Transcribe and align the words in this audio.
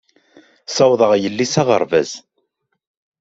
Ssawḍeɣ 0.67 1.11
yelli 1.17 1.45
s 1.53 1.55
aɣerbaz. 1.61 2.11